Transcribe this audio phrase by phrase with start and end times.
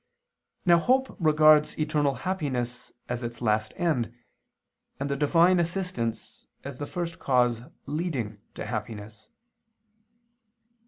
[0.65, 4.11] Now hope regards eternal happiness as its last end,
[4.99, 9.27] and the Divine assistance as the first cause leading to happiness.